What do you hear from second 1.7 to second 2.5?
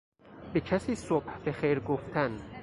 گفتن